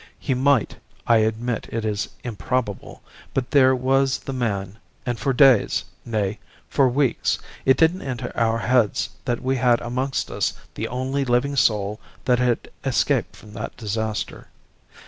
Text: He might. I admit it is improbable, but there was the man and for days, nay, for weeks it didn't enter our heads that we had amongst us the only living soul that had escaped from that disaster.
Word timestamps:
He 0.17 0.33
might. 0.33 0.77
I 1.05 1.17
admit 1.17 1.69
it 1.71 1.85
is 1.85 2.09
improbable, 2.23 3.03
but 3.35 3.51
there 3.51 3.75
was 3.75 4.17
the 4.17 4.33
man 4.33 4.79
and 5.05 5.19
for 5.19 5.31
days, 5.31 5.83
nay, 6.03 6.39
for 6.67 6.89
weeks 6.89 7.37
it 7.65 7.77
didn't 7.77 8.01
enter 8.01 8.31
our 8.33 8.57
heads 8.57 9.09
that 9.25 9.43
we 9.43 9.57
had 9.57 9.79
amongst 9.81 10.31
us 10.31 10.53
the 10.73 10.87
only 10.87 11.23
living 11.23 11.55
soul 11.55 11.99
that 12.25 12.39
had 12.39 12.71
escaped 12.83 13.35
from 13.35 13.53
that 13.53 13.77
disaster. 13.77 14.47